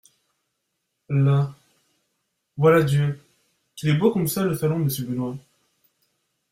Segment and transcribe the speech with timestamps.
[1.09, 1.53] Là…
[2.57, 3.23] voilà Dieu!
[3.75, 5.37] qu'il est beau comme ça le salon de Monsieur Benoît!